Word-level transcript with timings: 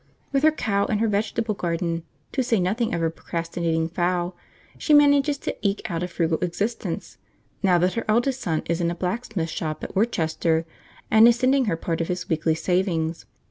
With 0.31 0.41
her 0.41 0.49
cow 0.51 0.85
and 0.85 0.99
her 0.99 1.07
vegetable 1.07 1.53
garden, 1.53 2.01
to 2.31 2.41
say 2.41 2.59
nothing 2.59 2.91
of 2.91 3.01
her 3.01 3.11
procrastinating 3.11 3.87
fowl, 3.87 4.35
she 4.79 4.95
manages 4.95 5.37
to 5.37 5.55
eke 5.61 5.91
out 5.91 6.01
a 6.01 6.07
frugal 6.07 6.39
existence, 6.39 7.19
now 7.61 7.77
that 7.77 7.93
her 7.93 8.05
eldest 8.07 8.41
son 8.41 8.63
is 8.65 8.81
in 8.81 8.89
a 8.89 8.95
blacksmith's 8.95 9.51
shop 9.51 9.83
at 9.83 9.95
Worcester, 9.95 10.65
and 11.11 11.27
is 11.27 11.35
sending 11.37 11.65
her 11.65 11.77
part 11.77 12.01
of 12.01 12.07
his 12.07 12.27
weekly 12.27 12.55
savings. 12.55 13.27